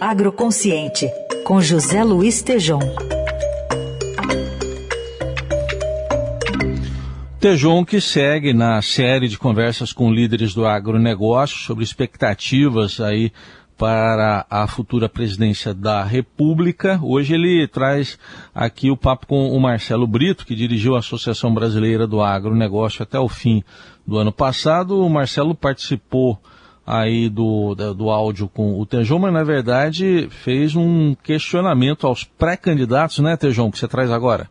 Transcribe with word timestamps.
Agroconsciente, 0.00 1.10
com 1.44 1.60
José 1.60 2.04
Luiz 2.04 2.42
Tejon. 2.42 2.80
Tejon 7.40 7.84
que 7.84 8.00
segue 8.00 8.52
na 8.52 8.80
série 8.82 9.28
de 9.28 9.38
conversas 9.38 9.92
com 9.92 10.12
líderes 10.12 10.54
do 10.54 10.66
agronegócio 10.66 11.58
sobre 11.58 11.84
expectativas 11.84 13.00
aí 13.00 13.32
para 13.76 14.44
a 14.50 14.66
futura 14.66 15.08
presidência 15.08 15.72
da 15.72 16.02
República. 16.02 16.98
Hoje 17.02 17.34
ele 17.34 17.68
traz 17.68 18.18
aqui 18.52 18.90
o 18.90 18.96
papo 18.96 19.26
com 19.28 19.50
o 19.50 19.60
Marcelo 19.60 20.06
Brito, 20.06 20.44
que 20.44 20.54
dirigiu 20.54 20.96
a 20.96 20.98
Associação 20.98 21.54
Brasileira 21.54 22.06
do 22.06 22.20
Agronegócio 22.20 23.02
até 23.02 23.18
o 23.18 23.28
fim 23.28 23.62
do 24.04 24.18
ano 24.18 24.32
passado. 24.32 25.00
O 25.00 25.08
Marcelo 25.08 25.54
participou 25.54 26.40
aí 26.88 27.28
do, 27.28 27.74
do 27.74 28.08
áudio 28.08 28.48
com 28.48 28.80
o 28.80 28.86
Tejon, 28.86 29.18
mas 29.18 29.32
na 29.32 29.44
verdade 29.44 30.26
fez 30.30 30.74
um 30.74 31.14
questionamento 31.22 32.06
aos 32.06 32.24
pré-candidatos, 32.24 33.18
né, 33.18 33.36
Tejon, 33.36 33.70
que 33.70 33.78
você 33.78 33.86
traz 33.86 34.10
agora? 34.10 34.48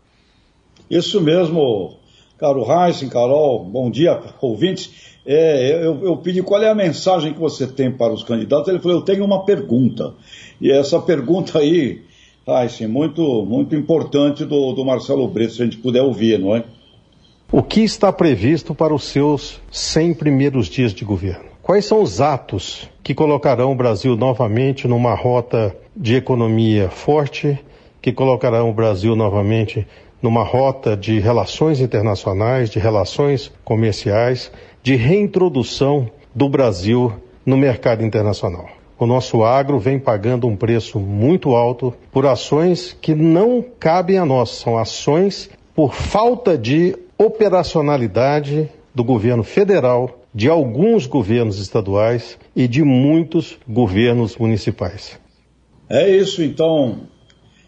Isso 0.87 1.19
mesmo, 1.19 1.97
caro 2.37 2.63
Heisen, 2.63 3.09
Carol, 3.09 3.65
bom 3.65 3.89
dia, 3.89 4.21
ouvintes. 4.39 5.17
É, 5.25 5.83
eu, 5.83 6.05
eu, 6.05 6.17
pedi 6.17 6.43
qual 6.43 6.61
é 6.61 6.69
a 6.69 6.75
mensagem 6.75 7.33
que 7.33 7.39
você 7.39 7.67
tem 7.67 7.91
para 7.91 8.13
os 8.13 8.23
candidatos. 8.23 8.69
Ele 8.69 8.79
falou: 8.79 8.99
Eu 8.99 9.03
tenho 9.03 9.25
uma 9.25 9.43
pergunta. 9.43 10.13
E 10.61 10.71
essa 10.71 11.01
pergunta 11.01 11.59
aí, 11.59 12.03
Heisen, 12.47 12.87
muito, 12.87 13.43
muito 13.45 13.75
importante 13.75 14.45
do, 14.45 14.71
do 14.71 14.85
Marcelo 14.85 15.27
Brito, 15.27 15.53
se 15.53 15.61
a 15.61 15.65
gente 15.65 15.79
puder 15.79 16.01
ouvir, 16.01 16.39
não 16.39 16.55
é? 16.55 16.63
O 17.51 17.61
que 17.61 17.81
está 17.81 18.13
previsto 18.13 18.73
para 18.73 18.93
os 18.93 19.03
seus 19.03 19.59
100 19.69 20.13
primeiros 20.13 20.67
dias 20.67 20.93
de 20.93 21.03
governo? 21.03 21.56
Quais 21.67 21.83
são 21.83 22.01
os 22.01 22.21
atos 22.21 22.89
que 23.03 23.13
colocarão 23.13 23.73
o 23.73 23.75
Brasil 23.75 24.15
novamente 24.15 24.87
numa 24.87 25.13
rota 25.13 25.75
de 25.93 26.15
economia 26.15 26.89
forte, 26.89 27.59
que 28.01 28.13
colocarão 28.13 28.69
o 28.69 28.73
Brasil 28.73 29.17
novamente 29.17 29.85
numa 30.21 30.45
rota 30.45 30.95
de 30.95 31.19
relações 31.19 31.81
internacionais, 31.81 32.69
de 32.69 32.79
relações 32.79 33.51
comerciais, 33.65 34.49
de 34.81 34.95
reintrodução 34.95 36.09
do 36.33 36.47
Brasil 36.47 37.11
no 37.45 37.57
mercado 37.57 38.01
internacional. 38.01 38.69
O 38.97 39.05
nosso 39.05 39.43
agro 39.43 39.77
vem 39.77 39.99
pagando 39.99 40.47
um 40.47 40.55
preço 40.55 41.01
muito 41.01 41.53
alto 41.53 41.93
por 42.13 42.25
ações 42.25 42.95
que 43.01 43.13
não 43.13 43.61
cabem 43.77 44.17
a 44.17 44.25
nós, 44.25 44.51
são 44.51 44.77
ações 44.77 45.49
por 45.75 45.93
falta 45.93 46.57
de 46.57 46.95
operacionalidade 47.17 48.69
do 48.95 49.03
governo 49.03 49.43
federal, 49.43 50.16
de 50.37 50.47
alguns 50.47 51.07
governos 51.07 51.57
estaduais 51.57 52.37
e 52.55 52.67
de 52.67 52.83
muitos 52.83 53.57
governos 53.67 54.37
municipais. 54.37 55.19
É 55.89 56.07
isso 56.15 56.43
então, 56.43 56.99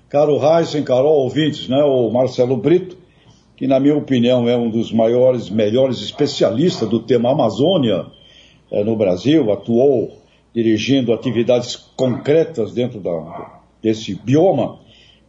caro 0.07 0.39
Heisen, 0.39 0.83
Carol, 0.83 1.23
ouvintes, 1.23 1.67
né? 1.67 1.83
O 1.83 2.11
Marcelo 2.11 2.55
Brito 2.55 2.95
que, 3.57 3.65
na 3.65 3.79
minha 3.79 3.97
opinião, 3.97 4.47
é 4.47 4.55
um 4.55 4.69
dos 4.69 4.93
maiores, 4.93 5.49
melhores 5.49 5.99
especialistas 5.99 6.87
do 6.87 6.99
tema 6.99 7.31
Amazônia 7.31 8.05
é, 8.71 8.83
no 8.83 8.95
Brasil, 8.95 9.51
atuou 9.51 10.13
dirigindo 10.53 11.11
atividades 11.11 11.75
concretas 11.75 12.71
dentro 12.71 12.99
da, 12.99 13.61
desse 13.81 14.13
bioma, 14.13 14.77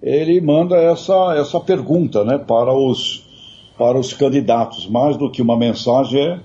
ele 0.03 0.39
manda 0.43 0.77
essa, 0.77 1.35
essa 1.39 1.59
pergunta 1.59 2.23
né, 2.23 2.37
para, 2.37 2.75
os, 2.75 3.25
para 3.79 3.99
os 3.99 4.13
candidatos. 4.13 4.87
Mais 4.87 5.17
do 5.17 5.31
que 5.31 5.41
uma 5.41 5.57
mensagem, 5.57 6.21
é 6.21 6.41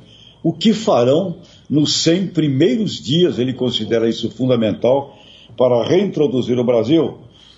o 0.45 0.53
que 0.53 0.73
farão 0.73 1.37
nos 1.67 2.03
100 2.03 2.27
primeiros 2.27 3.03
dias, 3.03 3.39
ele 3.39 3.51
considera 3.51 4.07
isso 4.07 4.29
fundamental, 4.29 5.17
para 5.57 5.83
reintroduzir 5.83 6.59
o 6.59 6.63
Brasil 6.63 7.15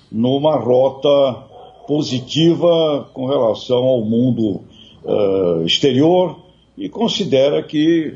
numa 0.09 0.55
rota 0.55 1.09
positiva 1.85 3.09
com 3.13 3.25
relação 3.25 3.83
ao 3.83 4.05
mundo 4.05 4.61
uh, 5.03 5.65
exterior 5.65 6.39
e 6.77 6.87
considera 6.87 7.61
que 7.61 8.14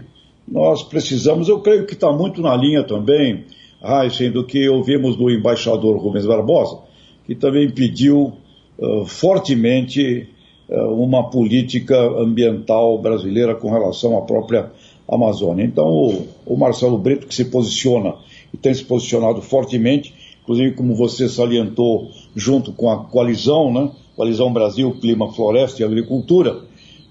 nós 0.47 0.83
precisamos, 0.83 1.49
eu 1.49 1.59
creio 1.59 1.85
que 1.85 1.93
está 1.93 2.09
muito 2.09 2.41
na 2.41 2.55
linha 2.55 2.81
também, 2.81 3.43
Heisen, 3.83 4.31
do 4.31 4.45
que 4.45 4.69
ouvimos 4.69 5.17
do 5.17 5.29
embaixador 5.29 5.97
Rubens 5.97 6.25
Barbosa, 6.25 6.79
que 7.27 7.35
também 7.35 7.69
pediu 7.69 8.37
uh, 8.79 9.05
fortemente 9.05 10.29
uma 10.71 11.29
política 11.29 11.97
ambiental 11.97 12.97
brasileira 12.97 13.55
com 13.55 13.69
relação 13.69 14.17
à 14.17 14.21
própria 14.21 14.71
Amazônia. 15.07 15.65
Então, 15.65 15.87
o, 15.87 16.27
o 16.45 16.57
Marcelo 16.57 16.97
Brito, 16.97 17.27
que 17.27 17.35
se 17.35 17.45
posiciona 17.45 18.15
e 18.53 18.57
tem 18.57 18.73
se 18.73 18.83
posicionado 18.83 19.41
fortemente, 19.41 20.13
inclusive 20.41 20.73
como 20.73 20.95
você 20.95 21.27
salientou, 21.27 22.09
junto 22.35 22.71
com 22.71 22.89
a 22.89 23.03
coalizão, 23.05 23.73
né? 23.73 23.91
Coalizão 24.15 24.51
Brasil, 24.51 24.91
Clima, 24.99 25.31
Floresta 25.33 25.81
e 25.81 25.85
Agricultura, 25.85 26.61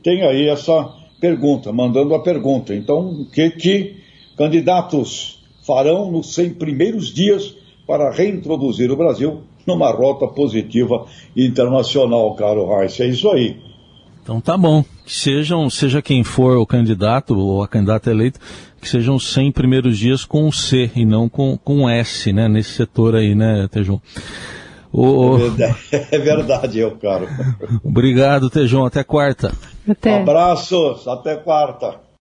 tem 0.03 0.22
aí 0.22 0.48
essa 0.48 0.94
pergunta, 1.21 1.72
mandando 1.72 2.15
a 2.15 2.21
pergunta. 2.21 2.75
Então, 2.75 3.22
o 3.22 3.27
que 3.27 3.50
que 3.50 3.97
candidatos 4.37 5.38
farão 5.66 6.10
nos 6.10 6.34
100 6.34 6.54
primeiros 6.54 7.12
dias 7.12 7.54
para 7.86 8.10
reintroduzir 8.10 8.91
o 8.91 8.96
Brasil 8.96 9.42
numa 9.66 9.91
rota 9.91 10.26
positiva 10.26 11.06
internacional, 11.36 12.34
caro 12.34 12.68
Reis? 12.68 12.98
É 13.00 13.06
isso 13.06 13.28
aí. 13.30 13.56
Então 14.22 14.41
tá 14.41 14.56
bom. 14.56 14.84
Que 15.04 15.12
sejam, 15.12 15.68
seja 15.68 16.00
quem 16.00 16.22
for 16.22 16.56
o 16.56 16.66
candidato 16.66 17.36
ou 17.36 17.62
a 17.62 17.68
candidata 17.68 18.10
eleita, 18.10 18.38
que 18.80 18.88
sejam 18.88 19.18
100 19.18 19.52
primeiros 19.52 19.98
dias 19.98 20.24
com 20.24 20.50
C 20.52 20.91
e 20.94 21.04
não 21.04 21.28
com, 21.28 21.58
com 21.58 21.88
S, 21.88 22.32
né? 22.32 22.48
Nesse 22.48 22.70
setor 22.70 23.16
aí, 23.16 23.34
né, 23.34 23.68
Tejão? 23.70 24.00
O... 24.92 25.36
É 26.10 26.18
verdade, 26.18 26.80
é 26.80 26.84
eu, 26.84 26.97
caro. 26.97 27.28
Obrigado, 27.84 28.50
Tejão. 28.50 28.84
Até 28.84 29.04
quarta. 29.04 29.52
Até. 29.88 30.20
Abraços, 30.20 31.06
até 31.08 31.36
quarta. 31.36 32.09